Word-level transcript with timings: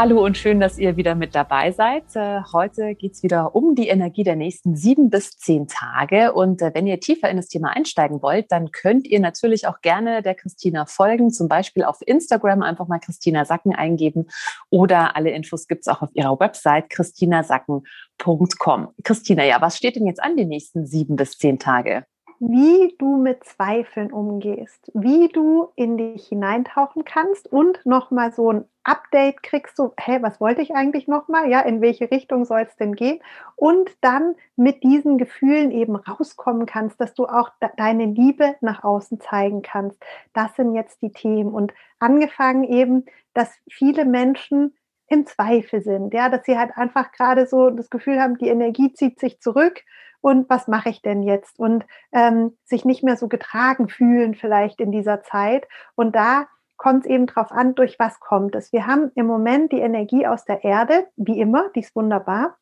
Hallo 0.00 0.24
und 0.24 0.38
schön, 0.38 0.60
dass 0.60 0.78
ihr 0.78 0.96
wieder 0.96 1.16
mit 1.16 1.34
dabei 1.34 1.72
seid. 1.72 2.04
Äh, 2.14 2.42
heute 2.52 2.94
geht 2.94 3.14
es 3.14 3.24
wieder 3.24 3.56
um 3.56 3.74
die 3.74 3.88
Energie 3.88 4.22
der 4.22 4.36
nächsten 4.36 4.76
sieben 4.76 5.10
bis 5.10 5.32
zehn 5.38 5.66
Tage. 5.66 6.34
Und 6.34 6.62
äh, 6.62 6.70
wenn 6.72 6.86
ihr 6.86 7.00
tiefer 7.00 7.28
in 7.28 7.36
das 7.36 7.48
Thema 7.48 7.70
einsteigen 7.70 8.22
wollt, 8.22 8.52
dann 8.52 8.70
könnt 8.70 9.08
ihr 9.08 9.18
natürlich 9.18 9.66
auch 9.66 9.80
gerne 9.80 10.22
der 10.22 10.36
Christina 10.36 10.86
folgen, 10.86 11.32
zum 11.32 11.48
Beispiel 11.48 11.82
auf 11.82 11.96
Instagram 12.06 12.62
einfach 12.62 12.86
mal 12.86 13.00
Christina 13.00 13.44
Sacken 13.44 13.74
eingeben 13.74 14.28
oder 14.70 15.16
alle 15.16 15.30
Infos 15.30 15.66
gibt 15.66 15.80
es 15.80 15.88
auch 15.88 16.00
auf 16.00 16.10
ihrer 16.12 16.38
Website 16.38 16.90
christinasacken.com. 16.90 18.88
Christina, 19.02 19.44
ja, 19.44 19.60
was 19.60 19.76
steht 19.76 19.96
denn 19.96 20.06
jetzt 20.06 20.22
an 20.22 20.36
die 20.36 20.46
nächsten 20.46 20.86
sieben 20.86 21.16
bis 21.16 21.38
zehn 21.38 21.58
Tage? 21.58 22.04
Wie 22.40 22.94
du 22.98 23.16
mit 23.16 23.44
Zweifeln 23.44 24.12
umgehst, 24.12 24.90
wie 24.94 25.28
du 25.28 25.68
in 25.74 25.96
dich 25.96 26.28
hineintauchen 26.28 27.04
kannst 27.04 27.50
und 27.52 27.84
nochmal 27.84 28.32
so 28.32 28.52
ein 28.52 28.64
Update 28.84 29.42
kriegst, 29.42 29.76
so, 29.76 29.92
hey, 29.98 30.22
was 30.22 30.40
wollte 30.40 30.62
ich 30.62 30.74
eigentlich 30.74 31.08
nochmal? 31.08 31.50
Ja, 31.50 31.60
in 31.60 31.80
welche 31.80 32.10
Richtung 32.10 32.44
soll 32.44 32.62
es 32.62 32.76
denn 32.76 32.94
gehen? 32.94 33.20
Und 33.56 33.90
dann 34.00 34.34
mit 34.56 34.82
diesen 34.82 35.18
Gefühlen 35.18 35.70
eben 35.70 35.96
rauskommen 35.96 36.64
kannst, 36.64 37.00
dass 37.00 37.12
du 37.12 37.26
auch 37.26 37.50
deine 37.76 38.06
Liebe 38.06 38.54
nach 38.60 38.84
außen 38.84 39.20
zeigen 39.20 39.62
kannst. 39.62 39.98
Das 40.32 40.54
sind 40.56 40.74
jetzt 40.74 41.02
die 41.02 41.12
Themen. 41.12 41.52
Und 41.52 41.74
angefangen 41.98 42.64
eben, 42.64 43.04
dass 43.34 43.50
viele 43.68 44.04
Menschen 44.04 44.74
im 45.08 45.26
Zweifel 45.26 45.82
sind, 45.82 46.14
ja, 46.14 46.28
dass 46.28 46.44
sie 46.44 46.58
halt 46.58 46.76
einfach 46.76 47.12
gerade 47.12 47.46
so 47.46 47.70
das 47.70 47.90
Gefühl 47.90 48.20
haben, 48.20 48.38
die 48.38 48.48
Energie 48.48 48.92
zieht 48.92 49.18
sich 49.18 49.40
zurück 49.40 49.82
und 50.20 50.48
was 50.50 50.68
mache 50.68 50.88
ich 50.88 51.02
denn 51.02 51.22
jetzt? 51.22 51.58
Und 51.58 51.86
ähm, 52.12 52.56
sich 52.64 52.84
nicht 52.84 53.02
mehr 53.02 53.16
so 53.16 53.28
getragen 53.28 53.88
fühlen 53.88 54.34
vielleicht 54.34 54.80
in 54.80 54.92
dieser 54.92 55.22
Zeit. 55.22 55.68
Und 55.94 56.16
da 56.16 56.46
kommt 56.76 57.04
es 57.04 57.10
eben 57.10 57.26
drauf 57.26 57.52
an, 57.52 57.74
durch 57.74 57.98
was 57.98 58.20
kommt 58.20 58.54
es. 58.54 58.72
Wir 58.72 58.86
haben 58.86 59.10
im 59.14 59.26
Moment 59.26 59.72
die 59.72 59.80
Energie 59.80 60.26
aus 60.26 60.44
der 60.44 60.64
Erde, 60.64 61.08
wie 61.16 61.40
immer, 61.40 61.68
die 61.74 61.80
ist 61.80 61.94
wunderbar. 61.94 62.56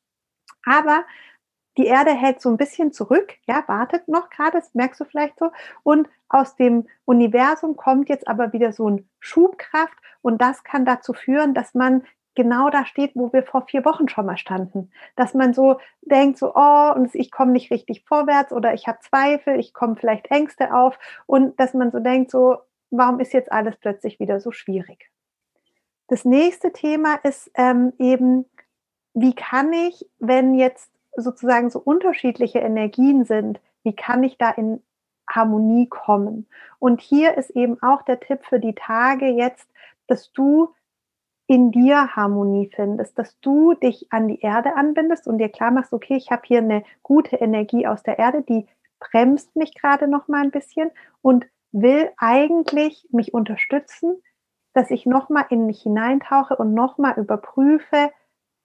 Aber 0.65 1.05
die 1.77 1.87
Erde 1.87 2.13
hält 2.13 2.41
so 2.41 2.49
ein 2.49 2.57
bisschen 2.57 2.93
zurück, 2.93 3.35
ja, 3.47 3.63
wartet 3.67 4.09
noch 4.09 4.31
gerade, 4.31 4.59
das 4.59 4.75
merkst 4.75 5.01
du 5.01 5.05
vielleicht 5.05 5.39
so. 5.39 5.51
Und 5.83 6.09
aus 6.29 6.57
dem 6.57 6.89
Universum 7.05 7.77
kommt 7.77 8.09
jetzt 8.09 8.27
aber 8.27 8.53
wieder 8.53 8.73
so 8.73 8.89
ein 8.89 9.09
Schubkraft 9.21 9.97
und 10.23 10.41
das 10.41 10.65
kann 10.65 10.85
dazu 10.85 11.13
führen, 11.13 11.55
dass 11.55 11.75
man 11.75 12.05
genau 12.37 12.71
da 12.71 12.87
steht, 12.87 13.13
wo 13.17 13.33
wir 13.33 13.43
vor 13.43 13.67
vier 13.67 13.85
Wochen 13.85 14.09
schon 14.09 14.27
mal 14.27 14.37
standen. 14.37 14.93
Dass 15.17 15.35
man 15.35 15.53
so 15.53 15.79
denkt, 16.03 16.39
so, 16.39 16.53
oh, 16.55 16.93
und 16.95 17.13
ich 17.15 17.33
komme 17.33 17.51
nicht 17.51 17.73
richtig 17.73 18.05
vorwärts 18.05 18.53
oder 18.53 18.75
ich 18.75 18.87
habe 18.87 18.99
Zweifel, 19.01 19.59
ich 19.59 19.75
komme 19.75 19.97
vielleicht 19.97 20.31
Ängste 20.31 20.73
auf 20.73 20.99
und 21.27 21.59
dass 21.59 21.75
man 21.75 21.91
so 21.91 21.99
denkt, 21.99 22.31
so, 22.31 22.59
warum 22.91 23.19
ist 23.19 23.33
jetzt 23.33 23.51
alles 23.51 23.77
plötzlich 23.77 24.21
wieder 24.21 24.39
so 24.39 24.53
schwierig? 24.53 25.11
Das 26.09 26.25
nächste 26.25 26.73
Thema 26.73 27.17
ist 27.25 27.51
ähm, 27.55 27.93
eben, 27.99 28.45
wie 29.15 29.35
kann 29.35 29.73
ich, 29.73 30.09
wenn 30.19 30.55
jetzt 30.55 30.91
sozusagen 31.17 31.71
so 31.71 31.81
unterschiedliche 31.81 32.61
Energien 32.61 33.25
sind, 33.25 33.61
wie 33.83 33.97
kann 33.97 34.23
ich 34.23 34.39
da 34.39 34.51
in 34.51 34.83
Harmonie 35.29 35.89
kommen? 35.89 36.47
Und 36.79 37.01
hier 37.01 37.37
ist 37.37 37.51
eben 37.51 37.83
auch 37.83 38.03
der 38.03 38.21
Tipp 38.21 38.45
für 38.45 38.61
die 38.61 38.75
Tage 38.75 39.27
jetzt, 39.27 39.69
dass 40.07 40.33
du 40.33 40.75
in 41.47 41.71
dir 41.71 42.17
Harmonie 42.17 42.71
findest, 42.75 43.19
dass 43.19 43.39
du 43.41 43.75
dich 43.75 44.09
an 44.11 44.29
die 44.29 44.41
Erde 44.41 44.77
anbindest 44.77 45.29
und 45.29 45.39
dir 45.39 45.49
klar 45.49 45.71
machst, 45.71 45.93
okay, 45.93 46.17
ich 46.17 46.31
habe 46.31 46.43
hier 46.45 46.59
eine 46.59 46.83
gute 47.03 47.37
Energie 47.37 47.87
aus 47.87 48.03
der 48.03 48.19
Erde, 48.19 48.43
die 48.43 48.67
bremst 48.99 49.55
mich 49.55 49.75
gerade 49.75 50.09
noch 50.09 50.29
mal 50.29 50.43
ein 50.43 50.51
bisschen 50.51 50.91
und 51.23 51.47
will 51.73 52.11
eigentlich 52.17 53.07
mich 53.11 53.35
unterstützen, 53.35 54.23
dass 54.73 54.91
ich 54.91 55.07
noch 55.07 55.29
mal 55.29 55.47
in 55.51 55.67
mich 55.67 55.83
hineintauche 55.83 56.57
und 56.57 56.75
noch 56.75 56.99
mal 56.99 57.15
überprüfe, 57.17 58.11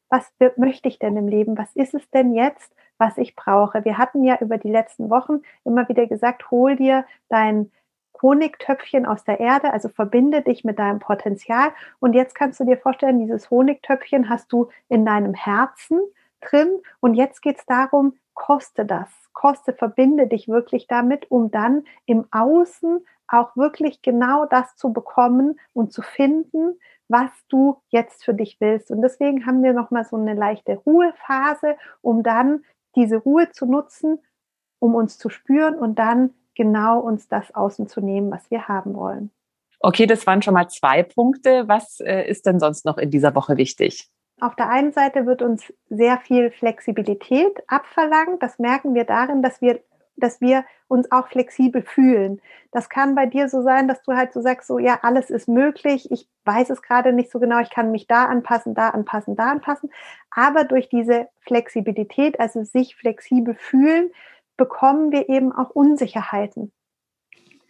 was 0.09 0.29
möchte 0.57 0.89
ich 0.89 1.00
denn 1.00 1.16
im 1.16 1.28
Leben? 1.28 1.57
Was 1.57 1.73
ist 1.75 1.94
es 1.94 2.09
denn 2.09 2.34
jetzt, 2.34 2.75
was 2.97 3.17
ich 3.17 3.35
brauche? 3.35 3.85
Wir 3.85 3.97
hatten 3.97 4.23
ja 4.23 4.38
über 4.41 4.57
die 4.57 4.69
letzten 4.69 5.09
Wochen 5.09 5.41
immer 5.63 5.88
wieder 5.88 6.05
gesagt, 6.07 6.51
hol 6.51 6.75
dir 6.75 7.05
dein 7.29 7.72
Honigtöpfchen 8.21 9.05
aus 9.05 9.23
der 9.23 9.39
Erde, 9.39 9.73
also 9.73 9.89
verbinde 9.89 10.41
dich 10.41 10.63
mit 10.63 10.79
deinem 10.79 10.99
Potenzial. 10.99 11.71
Und 11.99 12.13
jetzt 12.13 12.35
kannst 12.35 12.59
du 12.59 12.65
dir 12.65 12.77
vorstellen, 12.77 13.19
dieses 13.19 13.49
Honigtöpfchen 13.49 14.29
hast 14.29 14.51
du 14.51 14.69
in 14.89 15.05
deinem 15.05 15.33
Herzen 15.33 15.99
drin. 16.41 16.81
Und 16.99 17.13
jetzt 17.13 17.41
geht 17.41 17.59
es 17.59 17.65
darum, 17.65 18.17
koste 18.33 18.85
das, 18.85 19.09
koste, 19.33 19.73
verbinde 19.73 20.27
dich 20.27 20.47
wirklich 20.47 20.87
damit, 20.87 21.29
um 21.29 21.51
dann 21.51 21.83
im 22.05 22.25
Außen 22.31 23.05
auch 23.27 23.55
wirklich 23.55 24.01
genau 24.01 24.45
das 24.45 24.75
zu 24.75 24.91
bekommen 24.93 25.59
und 25.73 25.93
zu 25.93 26.01
finden, 26.01 26.79
was 27.07 27.29
du 27.49 27.81
jetzt 27.89 28.23
für 28.23 28.33
dich 28.33 28.57
willst. 28.59 28.91
Und 28.91 29.01
deswegen 29.01 29.45
haben 29.45 29.63
wir 29.63 29.73
nochmal 29.73 30.05
so 30.05 30.15
eine 30.15 30.33
leichte 30.33 30.77
Ruhephase, 30.77 31.77
um 32.01 32.23
dann 32.23 32.63
diese 32.95 33.17
Ruhe 33.17 33.49
zu 33.51 33.65
nutzen, 33.65 34.19
um 34.79 34.95
uns 34.95 35.17
zu 35.17 35.29
spüren 35.29 35.75
und 35.75 35.99
dann 35.99 36.33
genau 36.56 37.00
uns 37.00 37.28
das 37.28 37.53
außen 37.53 37.88
zu 37.88 38.01
nehmen, 38.01 38.31
was 38.31 38.50
wir 38.51 38.67
haben 38.67 38.95
wollen. 38.95 39.31
Okay, 39.79 40.06
das 40.06 40.28
waren 40.28 40.41
schon 40.41 40.53
mal 40.53 40.69
zwei 40.69 41.03
Punkte. 41.03 41.67
Was 41.67 42.00
äh, 42.00 42.29
ist 42.29 42.45
denn 42.45 42.59
sonst 42.59 42.85
noch 42.85 42.97
in 42.97 43.09
dieser 43.09 43.34
Woche 43.34 43.57
wichtig? 43.57 44.09
Auf 44.39 44.56
der 44.56 44.69
einen 44.69 44.91
Seite 44.91 45.25
wird 45.25 45.41
uns 45.41 45.73
sehr 45.90 46.17
viel 46.17 46.51
Flexibilität 46.51 47.63
abverlangt. 47.67 48.41
Das 48.41 48.59
merken 48.59 48.94
wir 48.94 49.06
darin, 49.06 49.41
dass 49.41 49.61
wir, 49.61 49.79
dass 50.16 50.40
wir 50.40 50.66
uns 50.88 51.11
auch 51.11 51.28
flexibel 51.28 51.81
fühlen. 51.81 52.41
Das 52.72 52.90
kann 52.90 53.16
bei 53.16 53.25
dir 53.25 53.50
so 53.50 53.61
sein, 53.61 53.88
dass 53.88 54.03
du 54.03 54.13
halt 54.13 54.34
so 54.34 54.41
sagst, 54.41 54.67
so 54.67 54.78
ja, 54.78 55.00
alles 55.01 55.29
ist 55.29 55.47
möglich. 55.47 56.11
Ich 56.11 56.28
weiß 56.45 56.69
es 56.69 56.81
gerade 56.81 57.13
nicht 57.13 57.31
so 57.31 57.40
genau. 57.40 57.59
Ich 57.59 57.69
kann 57.69 57.91
mich 57.91 58.07
da 58.07 58.25
anpassen, 58.25 58.75
da 58.75 58.90
anpassen, 58.90 59.35
da 59.35 59.51
anpassen. 59.51 59.91
Aber 60.29 60.63
durch 60.63 60.90
diese 60.90 61.28
Flexibilität, 61.40 62.40
also 62.40 62.63
sich 62.63 62.95
flexibel 62.95 63.56
fühlen, 63.56 64.11
bekommen 64.57 65.12
wir 65.12 65.29
eben 65.29 65.51
auch 65.51 65.69
Unsicherheiten. 65.72 66.72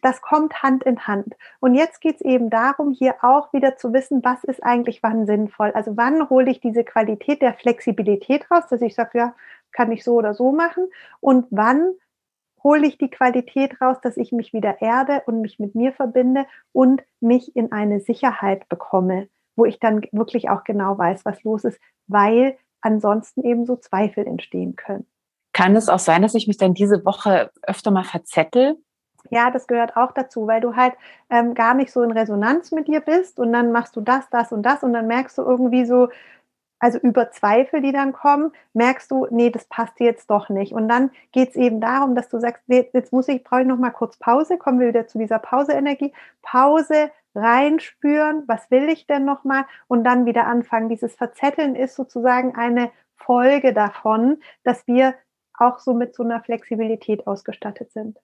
Das 0.01 0.21
kommt 0.21 0.63
Hand 0.63 0.83
in 0.83 1.05
Hand. 1.07 1.35
Und 1.59 1.75
jetzt 1.75 2.01
geht 2.01 2.15
es 2.15 2.21
eben 2.21 2.49
darum, 2.49 2.91
hier 2.91 3.23
auch 3.23 3.53
wieder 3.53 3.77
zu 3.77 3.93
wissen, 3.93 4.23
was 4.23 4.43
ist 4.43 4.63
eigentlich 4.63 5.03
wann 5.03 5.25
sinnvoll. 5.27 5.71
Also 5.71 5.95
wann 5.95 6.29
hole 6.29 6.49
ich 6.49 6.59
diese 6.59 6.83
Qualität 6.83 7.41
der 7.41 7.53
Flexibilität 7.53 8.49
raus, 8.49 8.63
dass 8.69 8.81
ich 8.81 8.95
sage, 8.95 9.17
ja, 9.17 9.35
kann 9.71 9.91
ich 9.91 10.03
so 10.03 10.15
oder 10.15 10.33
so 10.33 10.51
machen. 10.51 10.87
Und 11.19 11.45
wann 11.51 11.93
hole 12.63 12.85
ich 12.85 12.97
die 12.97 13.09
Qualität 13.09 13.79
raus, 13.81 13.97
dass 14.01 14.17
ich 14.17 14.31
mich 14.31 14.53
wieder 14.53 14.81
erde 14.81 15.23
und 15.25 15.41
mich 15.41 15.59
mit 15.59 15.75
mir 15.75 15.93
verbinde 15.93 16.45
und 16.73 17.03
mich 17.19 17.55
in 17.55 17.71
eine 17.71 17.99
Sicherheit 17.99 18.67
bekomme, 18.69 19.29
wo 19.55 19.65
ich 19.65 19.79
dann 19.79 20.01
wirklich 20.11 20.49
auch 20.49 20.63
genau 20.63 20.97
weiß, 20.97 21.25
was 21.25 21.43
los 21.43 21.63
ist, 21.63 21.79
weil 22.07 22.57
ansonsten 22.81 23.43
eben 23.43 23.65
so 23.65 23.75
Zweifel 23.75 24.25
entstehen 24.25 24.75
können. 24.75 25.05
Kann 25.61 25.75
es 25.75 25.89
auch 25.89 25.99
sein, 25.99 26.23
dass 26.23 26.33
ich 26.33 26.47
mich 26.47 26.57
dann 26.57 26.73
diese 26.73 27.05
Woche 27.05 27.51
öfter 27.61 27.91
mal 27.91 28.03
verzettel? 28.03 28.77
Ja, 29.29 29.51
das 29.51 29.67
gehört 29.67 29.95
auch 29.95 30.11
dazu, 30.11 30.47
weil 30.47 30.59
du 30.59 30.75
halt 30.75 30.93
ähm, 31.29 31.53
gar 31.53 31.75
nicht 31.75 31.91
so 31.91 32.01
in 32.01 32.09
Resonanz 32.09 32.71
mit 32.71 32.87
dir 32.87 32.99
bist 32.99 33.39
und 33.39 33.53
dann 33.53 33.71
machst 33.71 33.95
du 33.95 34.01
das, 34.01 34.27
das 34.31 34.51
und 34.51 34.63
das 34.63 34.81
und 34.81 34.91
dann 34.93 35.05
merkst 35.05 35.37
du 35.37 35.43
irgendwie 35.43 35.85
so, 35.85 36.09
also 36.79 36.97
über 36.97 37.29
Zweifel, 37.29 37.83
die 37.83 37.91
dann 37.91 38.11
kommen, 38.11 38.51
merkst 38.73 39.11
du, 39.11 39.27
nee, 39.29 39.51
das 39.51 39.65
passt 39.65 39.99
jetzt 39.99 40.31
doch 40.31 40.49
nicht. 40.49 40.73
Und 40.73 40.87
dann 40.87 41.11
geht 41.31 41.49
es 41.49 41.55
eben 41.55 41.79
darum, 41.79 42.15
dass 42.15 42.27
du 42.27 42.39
sagst, 42.39 42.63
jetzt 42.65 43.13
muss 43.13 43.27
ich, 43.27 43.43
brauche 43.43 43.61
ich 43.61 43.67
noch 43.67 43.77
mal 43.77 43.91
kurz 43.91 44.17
Pause, 44.17 44.57
kommen 44.57 44.79
wir 44.79 44.87
wieder 44.87 45.05
zu 45.05 45.19
dieser 45.19 45.37
Pause-Energie. 45.37 46.11
Pause, 46.41 47.11
reinspüren, 47.35 48.45
was 48.47 48.71
will 48.71 48.89
ich 48.89 49.05
denn 49.05 49.25
noch 49.25 49.43
mal 49.43 49.65
und 49.87 50.05
dann 50.05 50.25
wieder 50.25 50.47
anfangen. 50.47 50.89
Dieses 50.89 51.13
Verzetteln 51.13 51.75
ist 51.75 51.93
sozusagen 51.93 52.55
eine 52.55 52.89
Folge 53.15 53.73
davon, 53.73 54.41
dass 54.63 54.87
wir 54.87 55.13
auch 55.61 55.79
so 55.79 55.93
mit 55.93 56.15
so 56.15 56.23
einer 56.23 56.41
Flexibilität 56.41 57.27
ausgestattet 57.27 57.91
sind. 57.91 58.17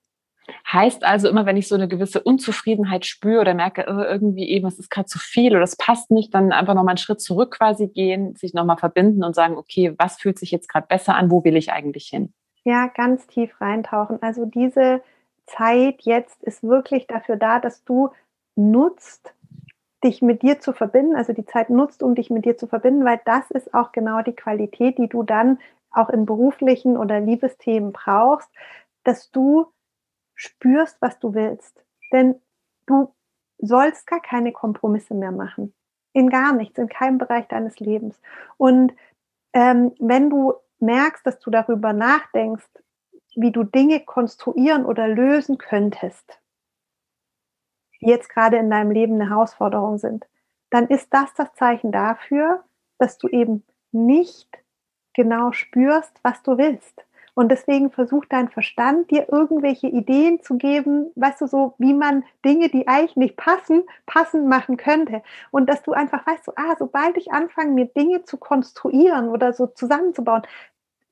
Heißt 0.71 1.03
also 1.03 1.27
immer, 1.27 1.45
wenn 1.45 1.57
ich 1.57 1.67
so 1.67 1.75
eine 1.75 1.87
gewisse 1.87 2.21
Unzufriedenheit 2.21 3.05
spüre 3.05 3.41
oder 3.41 3.53
merke, 3.53 3.85
oh, 3.89 4.01
irgendwie 4.01 4.47
eben, 4.49 4.67
es 4.67 4.79
ist 4.79 4.89
gerade 4.89 5.07
zu 5.07 5.19
viel 5.19 5.53
oder 5.53 5.63
es 5.63 5.75
passt 5.75 6.09
nicht, 6.09 6.33
dann 6.33 6.51
einfach 6.51 6.73
nochmal 6.73 6.93
einen 6.93 6.97
Schritt 6.97 7.21
zurück 7.21 7.51
quasi 7.57 7.87
gehen, 7.87 8.35
sich 8.35 8.53
nochmal 8.53 8.77
verbinden 8.77 9.23
und 9.23 9.35
sagen, 9.35 9.57
okay, 9.57 9.93
was 9.97 10.17
fühlt 10.17 10.39
sich 10.39 10.51
jetzt 10.51 10.69
gerade 10.69 10.87
besser 10.87 11.15
an, 11.15 11.31
wo 11.31 11.43
will 11.43 11.57
ich 11.57 11.71
eigentlich 11.71 12.07
hin? 12.07 12.33
Ja, 12.63 12.87
ganz 12.87 13.27
tief 13.27 13.59
reintauchen. 13.59 14.21
Also 14.21 14.45
diese 14.45 15.01
Zeit 15.45 16.01
jetzt 16.01 16.43
ist 16.43 16.63
wirklich 16.63 17.07
dafür 17.07 17.35
da, 17.35 17.59
dass 17.59 17.83
du 17.83 18.09
nutzt, 18.55 19.33
dich 20.03 20.21
mit 20.21 20.43
dir 20.43 20.59
zu 20.59 20.73
verbinden, 20.73 21.15
also 21.15 21.33
die 21.33 21.45
Zeit 21.45 21.69
nutzt, 21.69 22.03
um 22.03 22.13
dich 22.15 22.29
mit 22.29 22.45
dir 22.45 22.57
zu 22.57 22.67
verbinden, 22.67 23.03
weil 23.03 23.19
das 23.25 23.49
ist 23.51 23.73
auch 23.73 23.91
genau 23.91 24.21
die 24.21 24.35
Qualität, 24.35 24.97
die 24.97 25.07
du 25.07 25.23
dann 25.23 25.59
auch 25.91 26.09
in 26.09 26.25
beruflichen 26.25 26.97
oder 26.97 27.19
Liebesthemen 27.19 27.91
brauchst, 27.93 28.49
dass 29.03 29.31
du 29.31 29.67
spürst, 30.35 30.97
was 31.01 31.19
du 31.19 31.33
willst. 31.33 31.83
Denn 32.11 32.35
du 32.85 33.13
sollst 33.57 34.07
gar 34.07 34.21
keine 34.21 34.51
Kompromisse 34.51 35.13
mehr 35.13 35.31
machen. 35.31 35.73
In 36.13 36.29
gar 36.29 36.53
nichts, 36.53 36.77
in 36.77 36.89
keinem 36.89 37.17
Bereich 37.17 37.47
deines 37.47 37.79
Lebens. 37.79 38.19
Und 38.57 38.93
ähm, 39.53 39.93
wenn 39.99 40.29
du 40.29 40.53
merkst, 40.79 41.25
dass 41.25 41.39
du 41.39 41.49
darüber 41.49 41.93
nachdenkst, 41.93 42.69
wie 43.35 43.51
du 43.51 43.63
Dinge 43.63 43.99
konstruieren 44.03 44.85
oder 44.85 45.07
lösen 45.07 45.57
könntest, 45.57 46.39
die 48.01 48.07
jetzt 48.07 48.29
gerade 48.29 48.57
in 48.57 48.69
deinem 48.69 48.91
Leben 48.91 49.15
eine 49.15 49.29
Herausforderung 49.29 49.97
sind, 49.97 50.27
dann 50.69 50.87
ist 50.87 51.13
das 51.13 51.33
das 51.35 51.53
Zeichen 51.53 51.91
dafür, 51.91 52.63
dass 52.97 53.17
du 53.17 53.27
eben 53.27 53.63
nicht 53.91 54.49
genau 55.17 55.51
spürst, 55.51 56.13
was 56.23 56.41
du 56.43 56.57
willst. 56.57 57.03
Und 57.33 57.49
deswegen 57.49 57.91
versucht 57.91 58.31
dein 58.31 58.49
Verstand, 58.49 59.11
dir 59.11 59.27
irgendwelche 59.31 59.87
Ideen 59.87 60.41
zu 60.41 60.57
geben, 60.57 61.11
weißt 61.15 61.41
du, 61.41 61.47
so 61.47 61.75
wie 61.77 61.93
man 61.93 62.23
Dinge, 62.43 62.69
die 62.69 62.87
eigentlich 62.87 63.15
nicht 63.15 63.35
passen, 63.35 63.83
passend 64.07 64.47
machen 64.47 64.77
könnte. 64.77 65.21
Und 65.51 65.69
dass 65.69 65.83
du 65.83 65.91
einfach 65.91 66.25
weißt, 66.25 66.45
so, 66.45 66.53
ah, 66.55 66.75
sobald 66.79 67.15
ich 67.17 67.31
anfange, 67.31 67.73
mir 67.73 67.85
Dinge 67.85 68.23
zu 68.23 68.37
konstruieren 68.37 69.29
oder 69.29 69.53
so 69.53 69.67
zusammenzubauen, 69.67 70.43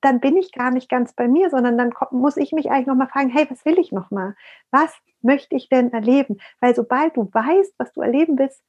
dann 0.02 0.20
bin 0.20 0.36
ich 0.38 0.52
gar 0.52 0.72
nicht 0.72 0.90
ganz 0.90 1.14
bei 1.14 1.28
mir, 1.28 1.50
sondern 1.52 1.78
dann 1.78 1.94
muss 2.12 2.38
ich 2.38 2.54
mich 2.54 2.72
eigentlich 2.72 2.88
nochmal 2.88 3.10
fragen, 3.10 3.30
hey, 3.30 3.46
was 3.50 3.64
will 3.66 3.78
ich 3.78 3.92
nochmal? 3.92 4.36
Was 4.72 4.96
möchte 5.22 5.56
ich 5.56 5.70
denn 5.70 5.94
erleben? 5.94 6.38
Weil 6.60 6.76
sobald 6.76 7.18
du 7.18 7.30
weißt, 7.32 7.76
was 7.78 7.94
du 7.94 8.02
erleben 8.02 8.40
willst, 8.40 8.64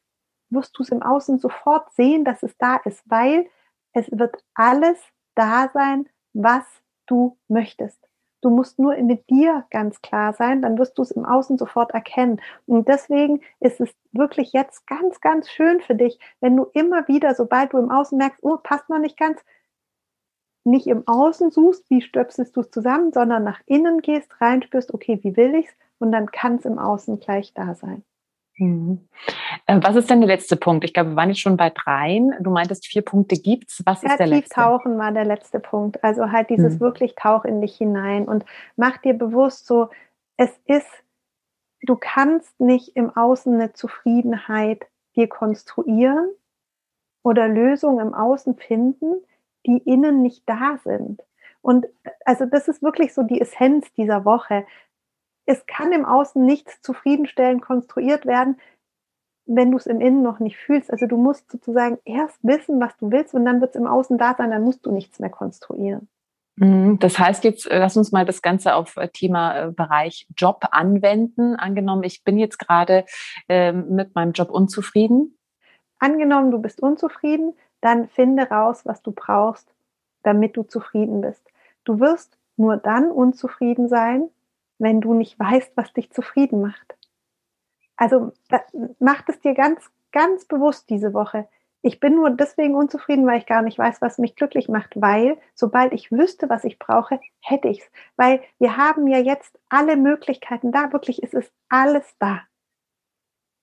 wirst 0.50 0.76
du 0.78 0.82
es 0.82 0.90
im 0.90 1.02
Außen 1.02 1.38
sofort 1.38 1.90
sehen, 1.94 2.24
dass 2.24 2.42
es 2.42 2.56
da 2.58 2.76
ist, 2.84 3.02
weil 3.06 3.48
es 3.94 4.10
wird 4.10 4.36
alles 4.54 4.98
da 5.36 5.70
sein, 5.72 6.08
was 6.32 6.64
du 7.06 7.38
möchtest. 7.48 8.06
Du 8.42 8.50
musst 8.50 8.78
nur 8.78 8.96
mit 8.98 9.28
dir 9.30 9.64
ganz 9.70 10.02
klar 10.02 10.32
sein, 10.32 10.62
dann 10.62 10.78
wirst 10.78 10.98
du 10.98 11.02
es 11.02 11.10
im 11.10 11.24
Außen 11.24 11.58
sofort 11.58 11.92
erkennen. 11.92 12.40
Und 12.66 12.86
deswegen 12.86 13.40
ist 13.60 13.80
es 13.80 13.92
wirklich 14.12 14.52
jetzt 14.52 14.86
ganz, 14.86 15.20
ganz 15.20 15.48
schön 15.48 15.80
für 15.80 15.94
dich, 15.94 16.18
wenn 16.40 16.56
du 16.56 16.66
immer 16.74 17.08
wieder, 17.08 17.34
sobald 17.34 17.72
du 17.72 17.78
im 17.78 17.90
Außen 17.90 18.16
merkst, 18.16 18.38
oh, 18.42 18.56
passt 18.62 18.88
noch 18.88 18.98
nicht 18.98 19.16
ganz, 19.16 19.40
nicht 20.64 20.86
im 20.86 21.06
Außen 21.06 21.50
suchst, 21.50 21.88
wie 21.90 22.02
stöpselst 22.02 22.56
du 22.56 22.60
es 22.60 22.70
zusammen, 22.70 23.12
sondern 23.12 23.44
nach 23.44 23.60
innen 23.66 24.00
gehst, 24.00 24.40
reinspürst, 24.40 24.92
okay, 24.92 25.18
wie 25.22 25.36
will 25.36 25.54
ich 25.54 25.66
es? 25.66 25.76
Und 25.98 26.12
dann 26.12 26.30
kann 26.30 26.56
es 26.56 26.64
im 26.64 26.78
Außen 26.78 27.20
gleich 27.20 27.54
da 27.54 27.74
sein. 27.74 28.04
Mhm. 28.58 29.08
Äh, 29.66 29.80
was 29.82 29.96
ist 29.96 30.08
denn 30.08 30.20
der 30.20 30.28
letzte 30.28 30.56
Punkt? 30.56 30.84
Ich 30.84 30.94
glaube, 30.94 31.10
wir 31.10 31.16
waren 31.16 31.28
jetzt 31.28 31.40
schon 31.40 31.56
bei 31.56 31.70
dreien. 31.70 32.34
Du 32.40 32.50
meintest, 32.50 32.86
vier 32.86 33.02
Punkte 33.02 33.36
gibt's. 33.36 33.82
Was 33.84 34.02
ja, 34.02 34.10
ist 34.10 34.18
der 34.18 34.26
letzte? 34.26 34.54
Tauchen 34.54 34.98
war 34.98 35.12
der 35.12 35.24
letzte 35.24 35.60
Punkt. 35.60 36.02
Also 36.02 36.30
halt 36.32 36.50
dieses 36.50 36.74
hm. 36.74 36.80
wirklich 36.80 37.14
Tauch 37.14 37.44
in 37.44 37.60
dich 37.60 37.76
hinein 37.76 38.26
und 38.26 38.44
mach 38.76 38.98
dir 38.98 39.14
bewusst 39.14 39.66
so, 39.66 39.90
es 40.36 40.50
ist, 40.66 40.88
du 41.82 41.96
kannst 41.96 42.58
nicht 42.60 42.96
im 42.96 43.14
Außen 43.14 43.54
eine 43.54 43.72
Zufriedenheit 43.72 44.86
dir 45.16 45.28
konstruieren 45.28 46.28
oder 47.22 47.48
Lösungen 47.48 48.06
im 48.06 48.14
Außen 48.14 48.56
finden, 48.56 49.16
die 49.66 49.78
innen 49.78 50.22
nicht 50.22 50.42
da 50.46 50.78
sind. 50.84 51.22
Und 51.60 51.86
also 52.24 52.46
das 52.46 52.68
ist 52.68 52.82
wirklich 52.82 53.12
so 53.12 53.22
die 53.22 53.40
Essenz 53.40 53.92
dieser 53.94 54.24
Woche 54.24 54.64
es 55.46 55.64
kann 55.66 55.92
im 55.92 56.04
Außen 56.04 56.44
nicht 56.44 56.68
zufriedenstellend 56.84 57.62
konstruiert 57.62 58.26
werden, 58.26 58.60
wenn 59.46 59.70
du 59.70 59.78
es 59.78 59.86
im 59.86 60.00
Innen 60.00 60.22
noch 60.22 60.40
nicht 60.40 60.56
fühlst. 60.56 60.90
Also 60.90 61.06
du 61.06 61.16
musst 61.16 61.50
sozusagen 61.50 61.98
erst 62.04 62.38
wissen, 62.42 62.80
was 62.80 62.96
du 62.96 63.10
willst 63.12 63.32
und 63.32 63.44
dann 63.44 63.60
wird 63.60 63.74
es 63.74 63.80
im 63.80 63.86
Außen 63.86 64.18
da 64.18 64.34
sein, 64.36 64.50
dann 64.50 64.64
musst 64.64 64.84
du 64.84 64.90
nichts 64.90 65.20
mehr 65.20 65.30
konstruieren. 65.30 66.08
Mhm. 66.56 66.98
Das 66.98 67.18
heißt 67.18 67.44
jetzt, 67.44 67.70
äh, 67.70 67.78
lass 67.78 67.96
uns 67.96 68.12
mal 68.12 68.24
das 68.24 68.42
Ganze 68.42 68.74
auf 68.74 68.96
äh, 68.96 69.08
Thema 69.08 69.58
äh, 69.58 69.72
Bereich 69.72 70.26
Job 70.36 70.64
anwenden. 70.70 71.54
Angenommen, 71.54 72.02
ich 72.02 72.24
bin 72.24 72.38
jetzt 72.38 72.58
gerade 72.58 73.04
ähm, 73.48 73.94
mit 73.94 74.14
meinem 74.14 74.32
Job 74.32 74.50
unzufrieden. 74.50 75.38
Angenommen, 75.98 76.50
du 76.50 76.58
bist 76.58 76.82
unzufrieden, 76.82 77.54
dann 77.80 78.08
finde 78.08 78.48
raus, 78.48 78.82
was 78.84 79.02
du 79.02 79.12
brauchst, 79.12 79.72
damit 80.22 80.56
du 80.56 80.62
zufrieden 80.62 81.20
bist. 81.20 81.46
Du 81.84 82.00
wirst 82.00 82.36
nur 82.56 82.76
dann 82.76 83.10
unzufrieden 83.10 83.88
sein, 83.88 84.28
wenn 84.78 85.00
du 85.00 85.14
nicht 85.14 85.38
weißt, 85.38 85.72
was 85.76 85.92
dich 85.92 86.12
zufrieden 86.12 86.60
macht. 86.60 86.96
Also 87.96 88.32
mach 88.98 89.26
es 89.28 89.40
dir 89.40 89.54
ganz, 89.54 89.90
ganz 90.12 90.44
bewusst 90.44 90.90
diese 90.90 91.14
Woche. 91.14 91.48
Ich 91.82 92.00
bin 92.00 92.16
nur 92.16 92.30
deswegen 92.30 92.74
unzufrieden, 92.74 93.26
weil 93.26 93.38
ich 93.38 93.46
gar 93.46 93.62
nicht 93.62 93.78
weiß, 93.78 94.02
was 94.02 94.18
mich 94.18 94.34
glücklich 94.34 94.68
macht, 94.68 95.00
weil 95.00 95.38
sobald 95.54 95.92
ich 95.92 96.10
wüsste, 96.10 96.48
was 96.48 96.64
ich 96.64 96.78
brauche, 96.78 97.20
hätte 97.40 97.68
ich 97.68 97.80
es. 97.80 97.90
Weil 98.16 98.42
wir 98.58 98.76
haben 98.76 99.06
ja 99.06 99.18
jetzt 99.18 99.58
alle 99.68 99.96
Möglichkeiten 99.96 100.72
da, 100.72 100.92
wirklich 100.92 101.22
ist 101.22 101.34
es 101.34 101.50
alles 101.68 102.16
da. 102.18 102.42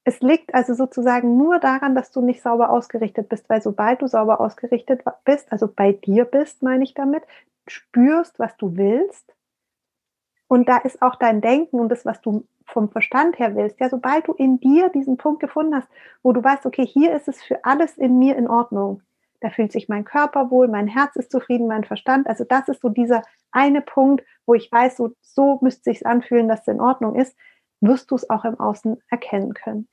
Es 0.05 0.19
liegt 0.21 0.53
also 0.53 0.73
sozusagen 0.73 1.37
nur 1.37 1.59
daran, 1.59 1.95
dass 1.95 2.11
du 2.11 2.21
nicht 2.21 2.41
sauber 2.41 2.69
ausgerichtet 2.69 3.29
bist, 3.29 3.49
weil 3.49 3.61
sobald 3.61 4.01
du 4.01 4.07
sauber 4.07 4.41
ausgerichtet 4.41 5.03
bist, 5.23 5.51
also 5.51 5.67
bei 5.67 5.93
dir 5.93 6.25
bist, 6.25 6.61
meine 6.61 6.83
ich 6.83 6.93
damit, 6.93 7.23
spürst, 7.67 8.39
was 8.39 8.55
du 8.57 8.75
willst, 8.75 9.32
und 10.47 10.69
da 10.69 10.77
ist 10.77 11.01
auch 11.01 11.15
dein 11.15 11.41
Denken 11.41 11.79
und 11.79 11.89
das, 11.89 12.05
was 12.05 12.21
du 12.21 12.45
vom 12.65 12.89
Verstand 12.89 13.39
her 13.39 13.55
willst. 13.55 13.79
Ja, 13.79 13.89
sobald 13.89 14.27
du 14.27 14.33
in 14.33 14.59
dir 14.59 14.89
diesen 14.89 15.17
Punkt 15.17 15.39
gefunden 15.39 15.75
hast, 15.75 15.87
wo 16.21 16.31
du 16.31 16.43
weißt, 16.43 16.65
okay, 16.65 16.85
hier 16.85 17.15
ist 17.15 17.27
es 17.27 17.41
für 17.43 17.63
alles 17.65 17.97
in 17.97 18.19
mir 18.19 18.35
in 18.35 18.47
Ordnung. 18.47 19.01
Da 19.41 19.49
fühlt 19.49 19.71
sich 19.71 19.89
mein 19.89 20.05
Körper 20.05 20.51
wohl, 20.51 20.69
mein 20.69 20.87
Herz 20.87 21.15
ist 21.17 21.31
zufrieden, 21.31 21.67
mein 21.67 21.83
Verstand. 21.83 22.27
Also 22.27 22.45
das 22.45 22.69
ist 22.69 22.81
so 22.81 22.89
dieser 22.89 23.23
eine 23.51 23.81
Punkt, 23.81 24.23
wo 24.45 24.53
ich 24.53 24.71
weiß, 24.71 24.95
so, 24.95 25.11
so 25.21 25.59
müsste 25.61 25.83
sich 25.83 26.05
anfühlen, 26.05 26.47
dass 26.47 26.61
es 26.61 26.67
in 26.67 26.79
Ordnung 26.79 27.15
ist, 27.15 27.35
wirst 27.81 28.09
du 28.11 28.15
es 28.15 28.29
auch 28.29 28.45
im 28.45 28.59
Außen 28.59 29.01
erkennen 29.09 29.53
können. 29.53 29.87